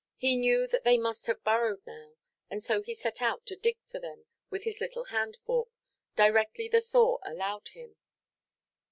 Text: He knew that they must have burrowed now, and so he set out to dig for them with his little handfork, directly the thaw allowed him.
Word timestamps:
He 0.15 0.35
knew 0.35 0.65
that 0.65 0.83
they 0.83 0.97
must 0.97 1.27
have 1.27 1.43
burrowed 1.43 1.85
now, 1.85 2.15
and 2.49 2.63
so 2.63 2.81
he 2.81 2.95
set 2.95 3.21
out 3.21 3.45
to 3.45 3.55
dig 3.55 3.77
for 3.85 3.99
them 3.99 4.25
with 4.49 4.63
his 4.63 4.81
little 4.81 5.03
handfork, 5.13 5.67
directly 6.15 6.67
the 6.67 6.81
thaw 6.81 7.19
allowed 7.23 7.67
him. 7.67 7.97